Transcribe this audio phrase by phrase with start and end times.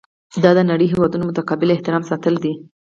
[0.43, 2.53] دا د نړۍ د هیوادونو متقابل احترام ساتل دي.